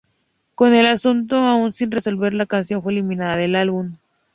[0.55, 3.97] Con el asunto aún sin resolver, la canción fue eliminada del álbum.